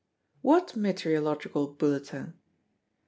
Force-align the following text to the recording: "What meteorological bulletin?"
"What 0.41 0.75
meteorological 0.75 1.67
bulletin?" 1.75 2.33